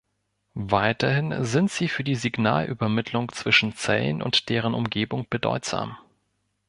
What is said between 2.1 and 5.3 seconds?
Signalübermittlung zwischen Zellen und deren Umgebung